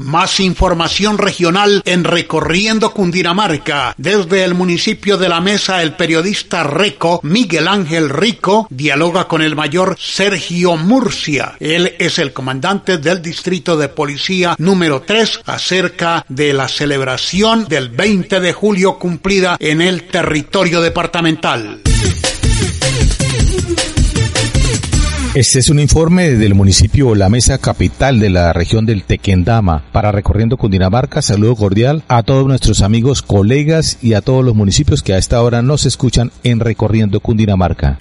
Más 0.00 0.40
información 0.40 1.18
regional 1.18 1.82
en 1.84 2.04
Recorriendo 2.04 2.94
Cundinamarca. 2.94 3.94
Desde 3.98 4.44
el 4.44 4.54
municipio 4.54 5.18
de 5.18 5.28
La 5.28 5.42
Mesa, 5.42 5.82
el 5.82 5.92
periodista 5.92 6.64
Reco, 6.64 7.20
Miguel 7.22 7.68
Ángel 7.68 8.08
Rico, 8.08 8.66
dialoga 8.70 9.28
con 9.28 9.42
el 9.42 9.54
mayor 9.54 9.96
Sergio 10.00 10.78
Murcia. 10.78 11.54
Él 11.60 11.96
es 11.98 12.18
el 12.18 12.32
comandante 12.32 12.96
del 12.96 13.20
Distrito 13.20 13.76
de 13.76 13.90
Policía 13.90 14.54
número 14.56 15.02
3 15.02 15.42
acerca 15.44 16.24
de 16.30 16.54
la 16.54 16.68
celebración 16.68 17.66
del 17.68 17.90
20 17.90 18.40
de 18.40 18.54
julio 18.54 18.98
cumplida 18.98 19.58
en 19.60 19.82
el 19.82 20.04
territorio 20.04 20.80
departamental. 20.80 21.82
Este 25.32 25.60
es 25.60 25.70
un 25.70 25.78
informe 25.78 26.30
del 26.30 26.54
municipio 26.54 27.14
La 27.14 27.28
Mesa, 27.28 27.56
capital 27.58 28.18
de 28.18 28.30
la 28.30 28.52
región 28.52 28.84
del 28.84 29.04
Tequendama. 29.04 29.84
Para 29.92 30.10
Recorriendo 30.10 30.56
Cundinamarca, 30.56 31.22
saludo 31.22 31.54
cordial 31.54 32.02
a 32.08 32.24
todos 32.24 32.48
nuestros 32.48 32.82
amigos, 32.82 33.22
colegas 33.22 33.98
y 34.02 34.14
a 34.14 34.22
todos 34.22 34.44
los 34.44 34.56
municipios 34.56 35.04
que 35.04 35.14
a 35.14 35.18
esta 35.18 35.40
hora 35.40 35.62
nos 35.62 35.86
escuchan 35.86 36.32
en 36.42 36.58
Recorriendo 36.58 37.20
Cundinamarca. 37.20 38.00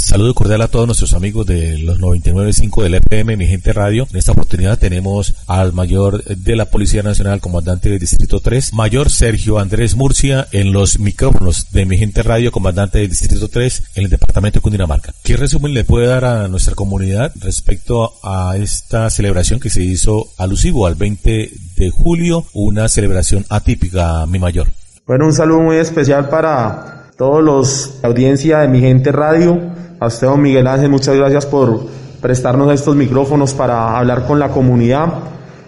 Saludo 0.00 0.34
cordial 0.34 0.62
a 0.62 0.68
todos 0.68 0.86
nuestros 0.86 1.12
amigos 1.12 1.46
de 1.46 1.78
los 1.78 2.00
99.5 2.00 2.82
del 2.82 2.94
EPM, 2.94 3.36
mi 3.36 3.46
gente 3.46 3.72
radio. 3.72 4.08
En 4.10 4.16
esta 4.16 4.32
oportunidad 4.32 4.78
tenemos 4.78 5.34
al 5.46 5.74
mayor 5.74 6.24
de 6.24 6.56
la 6.56 6.64
Policía 6.64 7.02
Nacional, 7.02 7.40
comandante 7.40 7.90
del 7.90 7.98
Distrito 7.98 8.40
3, 8.40 8.72
mayor 8.72 9.10
Sergio 9.10 9.58
Andrés 9.58 9.94
Murcia, 9.94 10.48
en 10.52 10.72
los 10.72 10.98
micrófonos 10.98 11.70
de 11.70 11.84
mi 11.84 11.98
gente 11.98 12.22
radio, 12.22 12.50
comandante 12.50 12.98
del 12.98 13.10
Distrito 13.10 13.48
3, 13.48 13.82
en 13.96 14.04
el 14.04 14.10
departamento 14.10 14.58
de 14.58 14.62
Cundinamarca. 14.62 15.12
¿Qué 15.22 15.36
resumen 15.36 15.74
le 15.74 15.84
puede 15.84 16.06
dar 16.06 16.24
a 16.24 16.48
nuestra 16.48 16.74
comunidad 16.74 17.32
respecto 17.38 18.14
a 18.24 18.56
esta 18.56 19.10
celebración 19.10 19.60
que 19.60 19.70
se 19.70 19.82
hizo 19.82 20.30
alusivo 20.38 20.86
al 20.86 20.94
20 20.94 21.52
de 21.76 21.90
julio, 21.90 22.46
una 22.54 22.88
celebración 22.88 23.44
atípica, 23.50 24.24
mi 24.26 24.38
mayor? 24.38 24.68
Bueno, 25.06 25.26
un 25.26 25.34
saludo 25.34 25.60
muy 25.60 25.76
especial 25.76 26.30
para 26.30 26.99
todos 27.20 27.44
los 27.44 28.00
audiencia 28.02 28.60
de 28.60 28.68
mi 28.68 28.80
gente 28.80 29.12
radio 29.12 29.60
a 29.98 30.06
usted, 30.06 30.26
don 30.26 30.40
Miguel 30.40 30.66
Ángel, 30.66 30.88
muchas 30.88 31.14
gracias 31.14 31.44
por 31.44 31.82
prestarnos 32.22 32.72
estos 32.72 32.96
micrófonos 32.96 33.52
para 33.52 33.98
hablar 33.98 34.26
con 34.26 34.38
la 34.38 34.48
comunidad. 34.48 35.12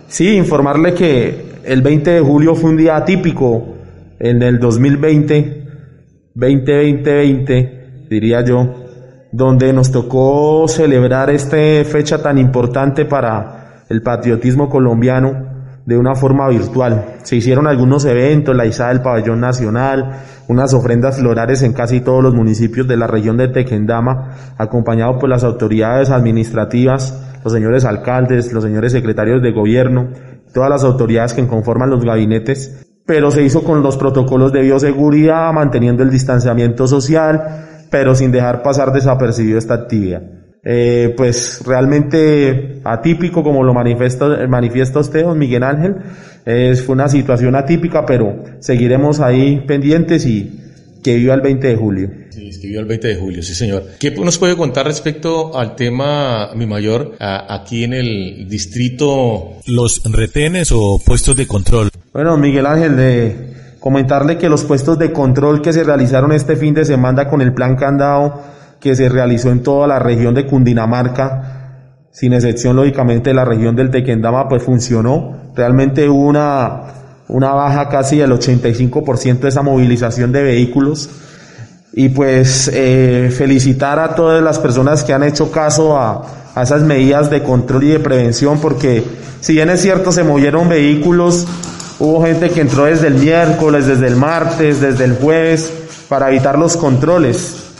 Sí, 0.09 0.35
informarle 0.35 0.95
que 0.95 1.59
el 1.63 1.83
20 1.83 2.11
de 2.11 2.21
julio 2.23 2.55
fue 2.55 2.71
un 2.71 2.79
día 2.79 2.97
atípico 2.97 3.75
en 4.19 4.43
el 4.43 4.59
2020, 4.61 5.67
2020, 6.35 8.07
diría 8.09 8.43
yo, 8.43 8.73
donde 9.31 9.75
nos 9.75 9.93
tocó 9.93 10.67
celebrar 10.69 11.29
esta 11.29 11.59
fecha 11.85 12.23
tan 12.23 12.39
importante 12.39 13.05
para 13.05 13.85
el 13.91 14.01
patriotismo 14.01 14.71
colombiano 14.71 15.62
de 15.87 15.97
una 15.97 16.15
forma 16.15 16.49
virtual. 16.49 17.17
Se 17.23 17.37
hicieron 17.37 17.67
algunos 17.67 18.05
eventos, 18.05 18.55
la 18.55 18.67
izada 18.67 18.91
del 18.91 19.03
pabellón 19.03 19.41
nacional, 19.41 20.23
unas 20.49 20.75
ofrendas 20.75 21.19
florales 21.19 21.63
en 21.63 21.73
casi 21.73 22.01
todos 22.01 22.23
los 22.23 22.35
municipios 22.35 22.87
de 22.87 22.97
la 22.97 23.07
región 23.07 23.37
de 23.37 23.49
Tequendama, 23.49 24.31
acompañado 24.59 25.19
por 25.19 25.29
las 25.29 25.45
autoridades 25.45 26.11
administrativas, 26.11 27.41
los 27.43 27.53
señores 27.53 27.85
alcaldes, 27.85 28.53
los 28.53 28.63
señores 28.65 28.93
secretarios 28.93 29.43
de 29.43 29.53
gobierno, 29.53 30.09
todas 30.53 30.71
las 30.71 30.85
autoridades 30.85 31.33
que 31.35 31.47
conforman 31.47 31.91
los 31.91 32.05
gabinetes, 32.05 32.87
pero 33.05 33.31
se 33.31 33.43
hizo 33.43 33.65
con 33.65 33.83
los 33.83 33.97
protocolos 33.97 34.53
de 34.53 34.63
bioseguridad, 34.63 35.53
manteniendo 35.53 36.03
el 36.03 36.11
distanciamiento 36.11 36.87
social, 36.87 37.87
pero 37.91 38.15
sin 38.15 38.31
dejar 38.31 38.63
pasar 38.63 38.93
desapercibido 38.93 39.59
esta 39.59 39.75
actividad 39.75 40.42
eh, 40.65 41.13
pues 41.17 41.63
realmente 41.67 42.81
atípico 42.85 43.43
como 43.43 43.65
lo 43.65 43.75
manifiesta, 43.75 44.47
manifiesta 44.49 45.01
usted, 45.01 45.25
don 45.25 45.39
Miguel 45.39 45.65
Ángel. 45.65 45.97
Es, 46.45 46.83
fue 46.83 46.95
una 46.95 47.09
situación 47.09 47.55
atípica, 47.55 48.07
pero 48.07 48.43
seguiremos 48.61 49.21
ahí 49.21 49.65
pendientes 49.67 50.27
y 50.27 50.59
que 51.03 51.17
viva 51.17 51.35
el 51.35 51.41
20 51.41 51.67
de 51.67 51.77
julio. 51.77 52.11
Sí, 52.31 52.51
que 52.61 52.69
viva 52.69 52.81
el 52.81 52.87
20 52.87 53.09
de 53.09 53.17
julio, 53.17 53.43
sí 53.43 53.55
señor. 53.55 53.85
¿Qué 53.99 54.13
nos 54.13 54.39
puede 54.39 54.57
contar 54.57 54.87
respecto 54.87 55.59
al 55.59 55.75
tema, 55.75 56.51
mi 56.55 56.67
mayor, 56.67 57.17
aquí 57.19 57.85
en 57.85 57.95
el 57.95 58.49
distrito, 58.49 59.59
los 59.67 60.03
retenes 60.05 60.71
o 60.73 61.01
puestos 61.05 61.37
de 61.37 61.47
control? 61.47 61.91
Bueno, 62.13 62.37
Miguel 62.37 62.67
Ángel, 62.67 62.97
de 62.97 63.53
comentarle 63.81 64.39
que 64.39 64.49
los 64.49 64.63
puestos 64.63 64.97
de 64.99 65.13
control 65.13 65.61
que 65.61 65.73
se 65.73 65.83
realizaron 65.83 66.31
este 66.33 66.55
fin 66.55 66.73
de 66.73 66.85
semana 66.85 67.29
con 67.29 67.41
el 67.41 67.53
plan 67.53 67.75
candado 67.75 68.41
que 68.83 68.97
se 68.97 69.09
realizó 69.09 69.51
en 69.51 69.63
toda 69.63 69.87
la 69.87 70.01
región 70.01 70.35
de 70.35 70.45
Cundinamarca, 70.45 72.09
sin 72.11 72.33
excepción 72.33 72.75
lógicamente 72.75 73.31
de 73.31 73.35
la 73.35 73.45
región 73.45 73.77
del 73.77 73.91
Tequendama, 73.91 74.49
pues 74.49 74.65
funcionó. 74.65 75.53
Realmente 75.55 76.09
hubo 76.09 76.27
una, 76.27 76.83
una 77.29 77.53
baja 77.53 77.89
casi 77.89 78.17
del 78.17 78.33
85% 78.33 79.39
de 79.39 79.49
esa 79.49 79.63
movilización 79.63 80.33
de 80.33 80.43
vehículos. 80.43 81.09
Y 81.95 82.09
pues 82.09 82.71
eh, 82.75 83.33
felicitar 83.37 84.01
a 84.01 84.17
todas 84.17 84.43
las 84.43 84.59
personas 84.59 85.05
que 85.05 85.13
han 85.13 85.23
hecho 85.23 85.53
caso 85.53 85.97
a, 85.97 86.27
a 86.55 86.63
esas 86.63 86.83
medidas 86.83 87.31
de 87.31 87.43
control 87.43 87.85
y 87.85 87.89
de 87.91 88.01
prevención, 88.01 88.59
porque 88.61 89.05
si 89.41 89.53
bien 89.53 89.71
es 89.71 89.81
cierto 89.81 90.11
se 90.11 90.25
movieron 90.25 90.69
vehículos, 90.69 91.47
hubo 92.01 92.25
gente 92.25 92.51
que 92.51 92.63
entró 92.63 92.87
desde 92.87 93.09
el 93.09 93.15
miércoles, 93.15 93.87
desde 93.87 94.09
el 94.09 94.17
martes, 94.17 94.81
desde 94.81 95.05
el 95.05 95.17
jueves, 95.17 95.71
para 96.09 96.31
evitar 96.31 96.59
los 96.59 96.77
controles 96.79 97.72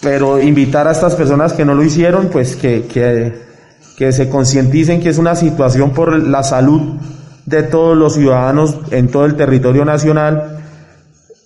pero 0.00 0.40
invitar 0.40 0.86
a 0.88 0.92
estas 0.92 1.14
personas 1.14 1.52
que 1.52 1.64
no 1.64 1.74
lo 1.74 1.82
hicieron, 1.82 2.28
pues 2.28 2.56
que, 2.56 2.84
que, 2.86 4.12
se 4.12 4.28
concienticen 4.28 5.00
que 5.00 5.08
es 5.08 5.18
una 5.18 5.34
situación 5.34 5.90
por 5.90 6.16
la 6.18 6.42
salud 6.42 7.00
de 7.46 7.62
todos 7.62 7.96
los 7.96 8.14
ciudadanos 8.14 8.78
en 8.90 9.08
todo 9.08 9.24
el 9.24 9.36
territorio 9.36 9.84
nacional 9.84 10.60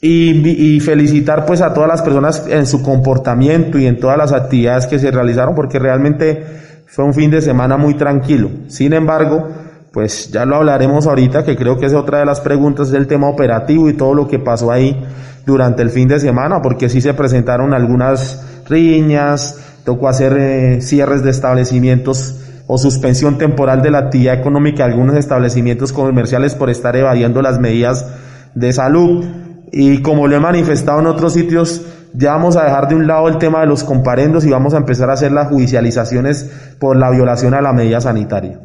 y, 0.01 0.75
y, 0.75 0.81
felicitar 0.81 1.47
pues 1.47 1.61
a 1.61 1.73
todas 1.75 1.89
las 1.89 2.03
personas 2.03 2.45
en 2.49 2.67
su 2.67 2.83
comportamiento 2.83 3.79
y 3.79 3.87
en 3.87 4.01
todas 4.01 4.17
las 4.17 4.33
actividades 4.33 4.87
que 4.87 4.99
se 4.99 5.11
realizaron 5.11 5.55
porque 5.55 5.79
realmente 5.79 6.45
fue 6.87 7.05
un 7.05 7.15
fin 7.15 7.31
de 7.31 7.41
semana 7.41 7.77
muy 7.77 7.95
tranquilo. 7.95 8.51
Sin 8.67 8.95
embargo, 8.95 9.49
pues 9.93 10.31
ya 10.31 10.45
lo 10.45 10.57
hablaremos 10.57 11.07
ahorita, 11.07 11.45
que 11.45 11.57
creo 11.57 11.79
que 11.79 11.87
es 11.87 11.95
otra 11.95 12.21
de 12.21 12.25
las 12.25 12.41
preguntas 12.41 12.91
del 12.91 13.07
tema 13.07 13.29
operativo 13.29 13.89
y 13.89 13.95
todo 13.95 14.15
lo 14.15 14.27
que 14.27 14.39
pasó 14.39 14.71
ahí 14.71 14.97
durante 15.51 15.83
el 15.83 15.91
fin 15.91 16.09
de 16.09 16.21
semana, 16.21 16.63
porque 16.63 16.89
sí 16.89 17.01
se 17.01 17.13
presentaron 17.15 17.75
algunas 17.75 18.43
riñas, 18.69 19.59
tocó 19.85 20.09
hacer 20.09 20.37
eh, 20.39 20.81
cierres 20.81 21.23
de 21.23 21.31
establecimientos 21.31 22.37
o 22.67 22.79
suspensión 22.79 23.37
temporal 23.37 23.83
de 23.83 23.91
la 23.91 23.99
actividad 23.99 24.35
económica 24.35 24.85
de 24.85 24.93
algunos 24.93 25.17
establecimientos 25.17 25.93
comerciales 25.93 26.55
por 26.55 26.71
estar 26.71 26.95
evadiendo 26.97 27.43
las 27.43 27.59
medidas 27.59 28.07
de 28.55 28.73
salud. 28.73 29.25
Y 29.73 30.03
como 30.03 30.29
lo 30.29 30.37
he 30.37 30.41
manifestado 30.41 31.01
en 31.01 31.07
otros 31.07 31.33
sitios, 31.33 31.83
ya 32.15 32.33
vamos 32.33 32.57
a 32.57 32.65
dejar 32.65 32.89
de 32.89 32.95
un 32.95 33.07
lado 33.07 33.29
el 33.29 33.39
tema 33.39 33.61
de 33.61 33.67
los 33.67 33.85
comparendos 33.85 34.45
y 34.45 34.51
vamos 34.51 34.75
a 34.75 34.79
empezar 34.79 35.11
a 35.11 35.15
hacer 35.15 35.33
las 35.33 35.49
judicializaciones 35.49 36.49
por 36.79 36.97
la 36.97 37.11
violación 37.11 37.55
a 37.55 37.61
la 37.61 37.73
medida 37.73 38.01
sanitaria. 38.01 38.61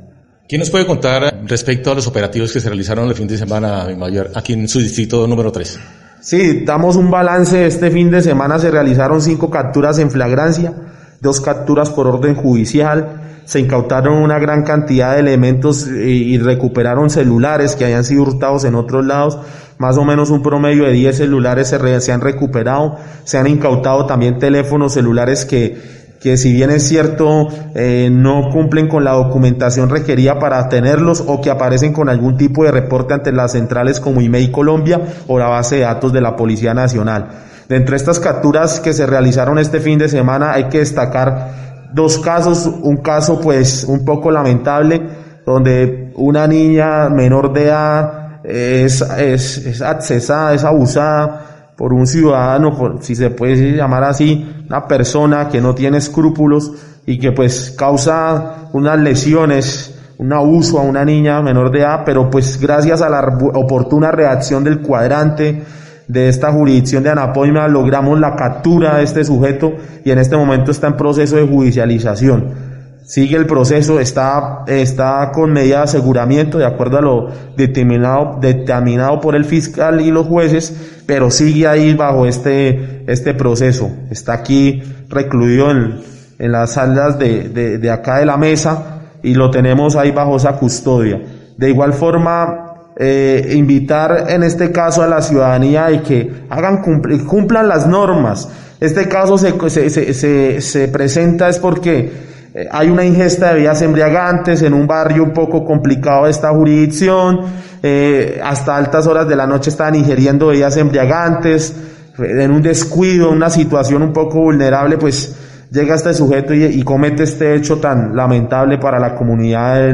¿Quién 0.47 0.59
nos 0.59 0.69
puede 0.69 0.85
contar 0.85 1.41
respecto 1.47 1.91
a 1.91 1.96
los 1.96 2.05
operativos 2.05 2.53
que 2.53 2.59
se 2.59 2.70
realizaron 2.70 3.08
el 3.08 3.16
fin 3.16 3.28
de 3.28 3.38
semana, 3.38 3.85
mi 3.88 3.96
mayor, 3.96 4.29
aquí 4.35 4.53
en 4.53 4.67
su 4.67 4.79
distrito 4.79 5.26
número 5.26 5.52
3? 5.52 5.79
Sí, 6.26 6.64
damos 6.66 6.96
un 6.96 7.12
balance. 7.12 7.68
Este 7.68 7.92
fin 7.92 8.10
de 8.10 8.20
semana 8.20 8.58
se 8.58 8.72
realizaron 8.72 9.22
cinco 9.22 9.52
capturas 9.52 10.00
en 10.00 10.10
flagrancia, 10.10 10.74
dos 11.22 11.40
capturas 11.40 11.92
por 11.92 12.08
orden 12.08 12.34
judicial, 12.34 13.42
se 13.46 13.60
incautaron 13.60 14.18
una 14.24 14.40
gran 14.40 14.64
cantidad 14.64 15.14
de 15.14 15.20
elementos 15.20 15.88
eh, 15.88 16.10
y, 16.10 16.40
recuperaron 16.40 17.12
celulares 17.12 17.76
que 17.76 17.86
habían 17.86 18.04
sido 18.04 18.24
hurtados 18.24 18.66
en 18.66 18.74
otros 18.74 19.06
lados. 19.06 19.38
Más 19.78 19.98
o 19.98 20.04
menos 20.04 20.32
un 20.32 20.42
promedio 20.42 20.86
de 20.86 20.94
10 20.94 21.16
celulares 21.16 21.68
se, 21.68 22.02
se 22.02 22.12
han 22.12 22.22
recuperado. 22.22 22.98
Se 23.24 23.38
han 23.38 23.46
incautado 23.46 24.08
también 24.08 24.40
teléfonos 24.40 24.94
celulares 24.94 25.46
que 25.46 26.04
que 26.26 26.38
si 26.38 26.52
bien 26.54 26.72
es 26.72 26.88
cierto 26.88 27.50
eh, 27.76 28.10
no 28.12 28.50
cumplen 28.52 28.88
con 28.88 29.04
la 29.04 29.12
documentación 29.12 29.92
requerida 29.92 30.40
para 30.40 30.68
tenerlos 30.70 31.24
o 31.24 31.40
que 31.40 31.52
aparecen 31.52 31.94
con 31.94 32.10
algún 32.10 32.36
tipo 32.36 32.64
de 32.64 32.72
reporte 32.72 33.14
ante 33.14 33.32
las 33.32 33.52
centrales 33.52 34.00
como 34.00 34.22
IMEI 34.22 34.50
Colombia 34.50 35.00
o 35.28 35.38
la 35.38 35.50
base 35.50 35.76
de 35.76 35.82
datos 35.84 36.12
de 36.12 36.22
la 36.22 36.36
Policía 36.36 36.74
Nacional. 36.74 37.28
Dentro 37.70 37.92
de 37.92 37.98
estas 37.98 38.20
capturas 38.20 38.80
que 38.80 38.94
se 38.94 39.06
realizaron 39.06 39.60
este 39.60 39.80
fin 39.80 40.00
de 40.00 40.10
semana 40.10 40.54
hay 40.54 40.64
que 40.64 40.80
destacar 40.80 41.92
dos 41.94 42.18
casos, 42.18 42.66
un 42.66 43.04
caso 43.04 43.40
pues 43.40 43.84
un 43.84 44.04
poco 44.04 44.32
lamentable, 44.32 45.04
donde 45.46 46.12
una 46.16 46.48
niña 46.48 47.08
menor 47.08 47.54
de 47.54 47.66
edad 47.66 48.40
es, 48.44 49.00
es, 49.20 49.58
es 49.60 49.80
accesada, 49.80 50.56
es 50.56 50.64
abusada 50.64 51.54
por 51.76 51.94
un 51.94 52.08
ciudadano, 52.08 52.76
por, 52.76 53.04
si 53.04 53.16
se 53.16 53.30
puede 53.30 53.76
llamar 53.76 54.04
así, 54.04 54.64
una 54.68 54.88
persona 54.88 55.50
que 55.50 55.62
no 55.62 55.76
tiene 55.76 55.98
escrúpulos 55.98 56.72
y 57.06 57.20
que 57.20 57.32
pues 57.32 57.76
causa 57.78 58.70
unas 58.74 59.00
lesiones, 59.00 60.00
un 60.18 60.32
abuso 60.34 60.80
a 60.80 60.82
una 60.82 61.04
niña 61.04 61.42
menor 61.42 61.72
de 61.72 61.80
edad, 61.80 62.04
pero 62.06 62.30
pues 62.30 62.60
gracias 62.60 63.02
a 63.02 63.10
la 63.10 63.38
oportuna 63.54 64.12
reacción 64.12 64.64
del 64.64 64.82
cuadrante, 64.82 65.64
de 66.08 66.30
esta 66.30 66.52
jurisdicción 66.52 67.04
de 67.04 67.10
Anapoima 67.10 67.68
logramos 67.68 68.20
la 68.20 68.36
captura 68.36 68.98
de 68.98 69.04
este 69.04 69.24
sujeto 69.24 69.74
y 70.04 70.12
en 70.12 70.20
este 70.20 70.38
momento 70.38 70.72
está 70.72 70.88
en 70.88 70.98
proceso 70.98 71.36
de 71.36 71.48
judicialización. 71.48 72.65
Sigue 73.05 73.37
el 73.37 73.46
proceso, 73.46 73.99
está, 73.99 74.63
está 74.66 75.31
con 75.31 75.53
medida 75.53 75.78
de 75.78 75.84
aseguramiento 75.84 76.57
de 76.57 76.66
acuerdo 76.66 76.97
a 76.97 77.02
lo 77.02 77.29
determinado, 77.55 78.40
determinado 78.41 79.22
por 79.22 79.35
el 79.35 79.46
fiscal 79.46 80.02
y 80.02 80.09
los 80.09 80.25
jueces, 80.25 80.75
pero 81.05 81.29
sigue 81.29 81.67
ahí 81.67 81.93
bajo 81.93 82.25
este, 82.25 83.03
este 83.05 83.35
proceso. 83.35 83.91
Está 84.09 84.34
aquí 84.34 84.81
recluido 85.07 85.69
en, 85.69 86.02
en 86.40 86.52
las 86.52 86.73
salas 86.73 87.19
de, 87.19 87.49
de, 87.49 87.78
de 87.78 87.91
acá 87.91 88.17
de 88.17 88.25
la 88.25 88.37
mesa 88.37 89.02
y 89.22 89.35
lo 89.35 89.52
tenemos 89.52 89.96
ahí 89.96 90.09
bajo 90.09 90.37
esa 90.37 90.53
custodia. 90.53 91.22
De 91.57 91.69
igual 91.69 91.93
forma, 91.93 92.66
eh, 92.97 93.53
invitar 93.55 94.25
en 94.29 94.41
este 94.41 94.72
caso 94.72 95.03
a 95.03 95.07
la 95.07 95.22
ciudadanía 95.22 95.85
de 95.87 96.02
que 96.02 96.31
hagan 96.49 96.81
cumplan 96.81 97.67
las 97.67 97.85
normas. 97.87 98.49
Este 98.79 99.07
caso 99.07 99.37
se, 99.37 99.53
se, 99.69 100.13
se, 100.13 100.61
se 100.61 100.87
presenta 100.87 101.49
es 101.49 101.59
porque 101.59 102.34
eh, 102.55 102.69
hay 102.72 102.90
una 102.90 103.03
ingesta 103.03 103.53
de 103.53 103.59
vías 103.59 103.81
embriagantes 103.81 104.61
en 104.61 104.73
un 104.73 104.87
barrio 104.87 105.23
un 105.23 105.34
poco 105.34 105.66
complicado 105.66 106.23
de 106.23 106.31
esta 106.31 106.52
jurisdicción, 106.52 107.41
eh, 107.84 108.40
hasta 108.41 108.78
altas 108.78 109.05
horas 109.07 109.28
de 109.28 109.35
la 109.35 109.46
noche 109.46 109.69
están 109.69 109.93
ingiriendo 109.93 110.47
bebidas 110.47 110.78
embriagantes, 110.78 111.75
en 112.17 112.52
un 112.52 112.61
descuido, 112.61 113.29
una 113.29 113.49
situación 113.49 114.02
un 114.02 114.13
poco 114.13 114.40
vulnerable, 114.40 114.97
pues 114.97 115.35
llega 115.69 115.96
este 115.96 116.13
sujeto 116.13 116.53
y, 116.53 116.63
y 116.63 116.84
comete 116.84 117.23
este 117.23 117.55
hecho 117.55 117.79
tan 117.79 118.16
lamentable 118.16 118.78
para 118.78 118.99
la 118.99 119.16
comunidad 119.16 119.93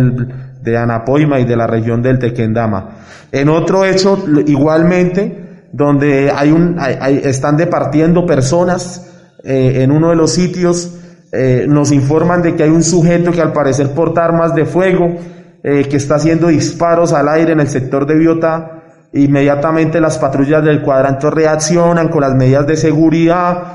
de 0.62 0.78
Anapoima 0.78 1.40
y 1.40 1.46
de 1.46 1.56
la 1.56 1.66
región 1.66 2.04
del 2.04 2.20
Tequendama. 2.20 2.90
En 3.32 3.50
otro 3.50 3.86
hecho, 3.86 4.24
igualmente, 4.46 5.66
donde 5.72 6.32
hay 6.32 6.52
un, 6.52 6.78
están 7.24 7.58
departiendo 7.58 8.26
personas 8.26 9.08
eh, 9.44 9.82
en 9.82 9.92
uno 9.92 10.10
de 10.10 10.16
los 10.16 10.32
sitios, 10.32 10.98
eh, 11.32 11.66
nos 11.68 11.92
informan 11.92 12.42
de 12.42 12.56
que 12.56 12.64
hay 12.64 12.70
un 12.70 12.84
sujeto 12.84 13.32
que 13.32 13.42
al 13.42 13.54
parecer 13.54 13.92
porta 13.94 14.26
armas 14.26 14.54
de 14.54 14.66
fuego, 14.66 15.16
eh, 15.64 15.86
que 15.90 15.98
está 15.98 16.16
haciendo 16.16 16.48
disparos 16.48 17.14
al 17.14 17.30
aire 17.30 17.54
en 17.54 17.60
el 17.60 17.68
sector 17.68 18.06
de 18.06 18.16
Biota. 18.16 18.84
Inmediatamente 19.14 20.00
las 20.00 20.18
patrullas 20.18 20.64
del 20.64 20.82
cuadrante 20.82 21.30
reaccionan 21.30 22.10
con 22.10 22.22
las 22.22 22.34
medidas 22.34 22.66
de 22.66 22.78
seguridad, 22.78 23.74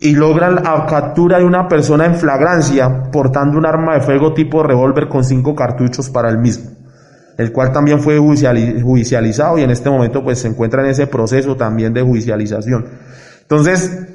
y 0.00 0.12
logran 0.14 0.56
la 0.56 0.86
captura 0.86 1.38
de 1.38 1.44
una 1.44 1.68
persona 1.68 2.06
en 2.06 2.14
flagrancia 2.14 3.10
portando 3.10 3.58
un 3.58 3.66
arma 3.66 3.94
de 3.94 4.00
fuego 4.00 4.32
tipo 4.32 4.62
revólver 4.62 5.08
con 5.08 5.24
cinco 5.24 5.54
cartuchos 5.56 6.08
para 6.08 6.28
el 6.28 6.38
mismo, 6.38 6.70
el 7.36 7.52
cual 7.52 7.72
también 7.72 8.00
fue 8.00 8.18
judicializado 8.18 9.58
y 9.58 9.62
en 9.62 9.70
este 9.70 9.90
momento 9.90 10.22
pues 10.22 10.38
se 10.38 10.48
encuentra 10.48 10.82
en 10.82 10.90
ese 10.90 11.08
proceso 11.08 11.56
también 11.56 11.92
de 11.92 12.02
judicialización. 12.02 12.86
Entonces, 13.42 14.06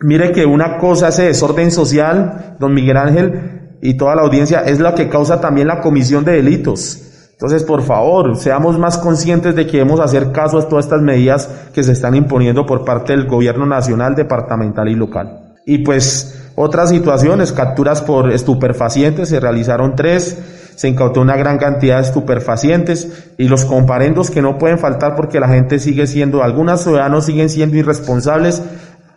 mire 0.00 0.32
que 0.32 0.44
una 0.46 0.78
cosa, 0.78 1.08
ese 1.08 1.24
desorden 1.24 1.70
social, 1.70 2.56
don 2.58 2.74
Miguel 2.74 2.96
Ángel 2.96 3.76
y 3.80 3.96
toda 3.96 4.16
la 4.16 4.22
audiencia, 4.22 4.60
es 4.60 4.80
la 4.80 4.94
que 4.94 5.08
causa 5.08 5.40
también 5.40 5.68
la 5.68 5.80
comisión 5.80 6.24
de 6.24 6.32
delitos. 6.32 7.00
Entonces, 7.32 7.64
por 7.64 7.82
favor, 7.82 8.36
seamos 8.36 8.78
más 8.78 8.96
conscientes 8.96 9.54
de 9.56 9.66
que 9.66 9.78
debemos 9.78 10.00
hacer 10.00 10.30
caso 10.32 10.58
a 10.58 10.68
todas 10.68 10.86
estas 10.86 11.02
medidas 11.02 11.50
que 11.74 11.82
se 11.82 11.92
están 11.92 12.14
imponiendo 12.14 12.64
por 12.64 12.84
parte 12.84 13.12
del 13.12 13.26
gobierno 13.26 13.66
nacional, 13.66 14.14
departamental 14.14 14.88
y 14.88 14.94
local. 14.94 15.56
Y 15.66 15.78
pues 15.78 16.50
otras 16.54 16.90
situaciones, 16.90 17.52
capturas 17.52 18.02
por 18.02 18.30
estupefacientes, 18.30 19.28
se 19.28 19.40
realizaron 19.40 19.96
tres, 19.96 20.38
se 20.76 20.88
incautó 20.88 21.20
una 21.20 21.36
gran 21.36 21.58
cantidad 21.58 21.96
de 21.96 22.02
estupefacientes 22.02 23.30
y 23.38 23.48
los 23.48 23.64
comparendos 23.64 24.30
que 24.30 24.42
no 24.42 24.58
pueden 24.58 24.78
faltar 24.78 25.16
porque 25.16 25.40
la 25.40 25.48
gente 25.48 25.78
sigue 25.78 26.06
siendo, 26.06 26.42
algunos 26.42 26.82
ciudadanos 26.82 27.26
siguen 27.26 27.48
siendo 27.48 27.76
irresponsables 27.76 28.62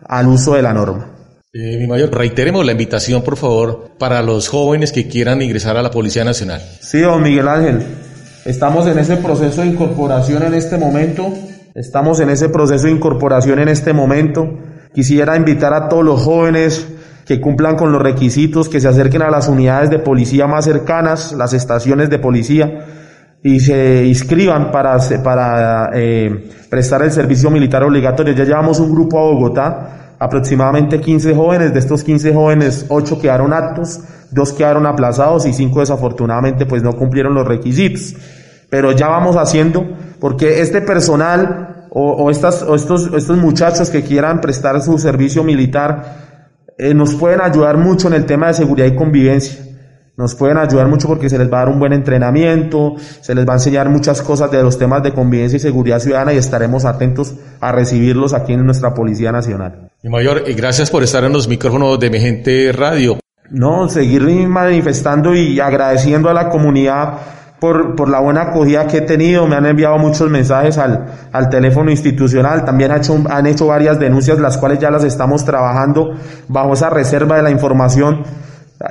al 0.05 0.27
uso 0.27 0.55
de 0.55 0.61
la 0.61 0.73
norma. 0.73 1.13
Eh, 1.53 1.77
mi 1.79 1.87
mayor, 1.87 2.13
reiteremos 2.13 2.65
la 2.65 2.73
invitación, 2.73 3.23
por 3.23 3.37
favor, 3.37 3.91
para 3.97 4.21
los 4.21 4.47
jóvenes 4.47 4.91
que 4.91 5.07
quieran 5.07 5.41
ingresar 5.41 5.77
a 5.77 5.81
la 5.81 5.89
Policía 5.89 6.23
Nacional. 6.23 6.61
Sí, 6.81 6.99
don 6.99 7.23
Miguel 7.23 7.47
Ángel. 7.47 7.83
Estamos 8.45 8.85
en 8.87 8.99
ese 8.99 9.17
proceso 9.17 9.61
de 9.61 9.67
incorporación 9.67 10.43
en 10.43 10.53
este 10.53 10.77
momento. 10.77 11.33
Estamos 11.73 12.19
en 12.19 12.29
ese 12.29 12.49
proceso 12.49 12.85
de 12.85 12.91
incorporación 12.91 13.59
en 13.59 13.69
este 13.69 13.93
momento. 13.93 14.47
Quisiera 14.93 15.35
invitar 15.35 15.73
a 15.73 15.89
todos 15.89 16.03
los 16.03 16.21
jóvenes 16.21 16.87
que 17.25 17.41
cumplan 17.41 17.75
con 17.75 17.91
los 17.91 18.01
requisitos, 18.01 18.69
que 18.69 18.79
se 18.79 18.87
acerquen 18.87 19.21
a 19.21 19.29
las 19.29 19.47
unidades 19.47 19.89
de 19.89 19.99
policía 19.99 20.47
más 20.47 20.65
cercanas, 20.65 21.33
las 21.33 21.53
estaciones 21.53 22.09
de 22.09 22.19
policía, 22.19 22.85
y 23.43 23.59
se 23.59 24.05
inscriban 24.05 24.71
para, 24.71 24.97
para 25.23 25.91
eh, 25.93 26.49
prestar 26.69 27.01
el 27.03 27.11
servicio 27.11 27.49
militar 27.49 27.83
obligatorio. 27.83 28.33
Ya 28.33 28.43
llevamos 28.43 28.79
un 28.79 28.91
grupo 28.91 29.19
a 29.19 29.23
Bogotá, 29.23 30.15
aproximadamente 30.19 30.99
15 30.99 31.35
jóvenes, 31.35 31.73
de 31.73 31.79
estos 31.79 32.03
15 32.03 32.33
jóvenes, 32.33 32.85
8 32.89 33.19
quedaron 33.19 33.53
aptos, 33.53 33.99
2 34.31 34.53
quedaron 34.53 34.85
aplazados 34.85 35.45
y 35.45 35.53
5 35.53 35.79
desafortunadamente 35.79 36.65
pues 36.65 36.83
no 36.83 36.93
cumplieron 36.93 37.33
los 37.33 37.47
requisitos 37.47 38.15
pero 38.69 38.91
ya 38.91 39.07
vamos 39.07 39.35
haciendo, 39.35 39.85
porque 40.19 40.61
este 40.61 40.81
personal 40.81 41.87
o, 41.89 42.29
estas, 42.29 42.61
o 42.61 42.75
estos, 42.75 43.11
estos 43.13 43.37
muchachos 43.37 43.89
que 43.89 44.03
quieran 44.03 44.39
prestar 44.39 44.79
su 44.81 44.99
servicio 44.99 45.43
militar 45.43 46.27
eh, 46.77 46.93
nos 46.93 47.15
pueden 47.15 47.41
ayudar 47.41 47.77
mucho 47.77 48.07
en 48.07 48.13
el 48.13 48.25
tema 48.25 48.47
de 48.47 48.53
seguridad 48.53 48.85
y 48.85 48.95
convivencia. 48.95 49.65
Nos 50.17 50.33
pueden 50.33 50.57
ayudar 50.57 50.87
mucho 50.87 51.07
porque 51.07 51.29
se 51.29 51.37
les 51.37 51.47
va 51.47 51.57
a 51.57 51.65
dar 51.65 51.69
un 51.69 51.77
buen 51.77 51.93
entrenamiento, 51.93 52.95
se 52.97 53.35
les 53.35 53.47
va 53.47 53.53
a 53.53 53.57
enseñar 53.57 53.87
muchas 53.87 54.23
cosas 54.23 54.49
de 54.49 54.63
los 54.63 54.79
temas 54.79 55.03
de 55.03 55.13
convivencia 55.13 55.57
y 55.57 55.59
seguridad 55.59 55.99
ciudadana 55.99 56.33
y 56.33 56.37
estaremos 56.37 56.85
atentos 56.85 57.35
a 57.61 57.71
recibirlos 57.71 58.33
aquí 58.33 58.53
en 58.53 58.65
nuestra 58.65 58.95
Policía 58.95 59.31
Nacional. 59.31 59.91
Mi 60.01 60.09
mayor, 60.09 60.41
y 60.47 60.53
gracias 60.53 60.89
por 60.89 61.03
estar 61.03 61.23
en 61.23 61.33
los 61.33 61.47
micrófonos 61.47 61.99
de 61.99 62.09
Mi 62.09 62.19
Gente 62.19 62.71
Radio. 62.71 63.19
No, 63.51 63.87
seguir 63.89 64.23
manifestando 64.47 65.35
y 65.35 65.59
agradeciendo 65.59 66.31
a 66.31 66.33
la 66.33 66.49
comunidad 66.49 67.19
por, 67.59 67.95
por 67.95 68.09
la 68.09 68.19
buena 68.19 68.41
acogida 68.41 68.87
que 68.87 68.97
he 68.97 69.01
tenido, 69.01 69.45
me 69.45 69.55
han 69.55 69.67
enviado 69.67 69.99
muchos 69.99 70.31
mensajes 70.31 70.79
al, 70.79 71.05
al 71.31 71.49
teléfono 71.49 71.91
institucional, 71.91 72.65
también 72.65 72.89
han 72.89 73.01
hecho, 73.01 73.23
han 73.29 73.45
hecho 73.45 73.67
varias 73.67 73.99
denuncias, 73.99 74.39
las 74.39 74.57
cuales 74.57 74.79
ya 74.79 74.89
las 74.89 75.03
estamos 75.03 75.45
trabajando 75.45 76.15
bajo 76.47 76.73
esa 76.73 76.89
reserva 76.89 77.37
de 77.37 77.43
la 77.43 77.51
información. 77.51 78.23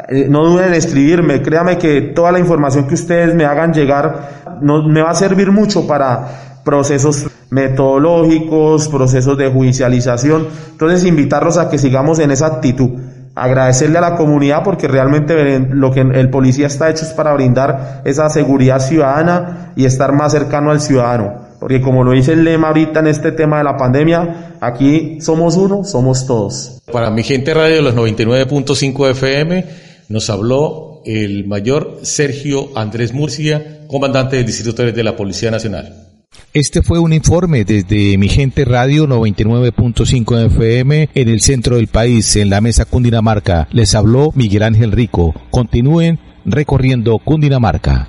Eh, 0.08 0.26
no 0.28 0.44
duden 0.44 0.68
en 0.68 0.74
escribirme, 0.74 1.42
créame 1.42 1.78
que 1.78 2.00
toda 2.00 2.32
la 2.32 2.38
información 2.38 2.88
que 2.88 2.94
ustedes 2.94 3.34
me 3.34 3.44
hagan 3.44 3.72
llegar 3.72 4.56
no, 4.60 4.82
me 4.88 5.02
va 5.02 5.10
a 5.10 5.14
servir 5.14 5.52
mucho 5.52 5.86
para 5.86 6.60
procesos 6.64 7.28
metodológicos, 7.50 8.88
procesos 8.88 9.38
de 9.38 9.50
judicialización. 9.50 10.48
Entonces, 10.72 11.04
invitarlos 11.04 11.56
a 11.58 11.70
que 11.70 11.78
sigamos 11.78 12.18
en 12.18 12.32
esa 12.32 12.46
actitud 12.46 12.90
agradecerle 13.36 13.98
a 13.98 14.00
la 14.00 14.16
comunidad 14.16 14.64
porque 14.64 14.88
realmente 14.88 15.60
lo 15.60 15.92
que 15.92 16.00
el 16.00 16.30
policía 16.30 16.66
está 16.66 16.88
hecho 16.88 17.04
es 17.04 17.12
para 17.12 17.34
brindar 17.34 18.00
esa 18.04 18.30
seguridad 18.30 18.80
ciudadana 18.80 19.72
y 19.76 19.84
estar 19.84 20.12
más 20.12 20.32
cercano 20.32 20.70
al 20.70 20.80
ciudadano. 20.80 21.45
Porque 21.58 21.80
como 21.80 22.04
lo 22.04 22.12
dice 22.12 22.32
el 22.32 22.44
lema 22.44 22.68
ahorita 22.68 23.00
en 23.00 23.06
este 23.08 23.32
tema 23.32 23.58
de 23.58 23.64
la 23.64 23.76
pandemia, 23.76 24.56
aquí 24.60 25.20
somos 25.20 25.56
uno, 25.56 25.84
somos 25.84 26.26
todos. 26.26 26.82
Para 26.92 27.10
mi 27.10 27.22
gente 27.22 27.54
radio 27.54 27.76
de 27.76 27.82
los 27.82 27.94
99.5 27.94 29.10
FM, 29.10 29.64
nos 30.08 30.30
habló 30.30 31.02
el 31.04 31.46
mayor 31.46 32.00
Sergio 32.02 32.68
Andrés 32.76 33.12
Murcia, 33.14 33.86
comandante 33.86 34.36
del 34.36 34.46
Distrito 34.46 34.74
3 34.74 34.94
de 34.94 35.04
la 35.04 35.16
Policía 35.16 35.50
Nacional. 35.50 36.06
Este 36.52 36.82
fue 36.82 36.98
un 36.98 37.12
informe 37.12 37.64
desde 37.64 38.16
Mi 38.18 38.28
Gente 38.28 38.64
Radio 38.64 39.06
99.5 39.06 40.46
FM 40.46 41.10
en 41.14 41.28
el 41.28 41.40
centro 41.40 41.76
del 41.76 41.88
país, 41.88 42.34
en 42.36 42.50
la 42.50 42.60
mesa 42.60 42.84
Cundinamarca. 42.84 43.68
Les 43.72 43.94
habló 43.94 44.32
Miguel 44.34 44.62
Ángel 44.62 44.92
Rico. 44.92 45.34
Continúen 45.50 46.18
recorriendo 46.44 47.18
Cundinamarca. 47.18 48.08